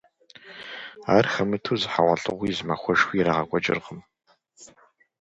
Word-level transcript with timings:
Ар 1.15 1.25
хэмыту 1.33 1.75
зы 1.81 1.87
хьэгъуэлӏыгъуи, 1.91 2.55
зы 2.57 2.63
махуэшхуи 2.67 3.17
ирагъэкӏуэкӏыркъым. 3.19 3.99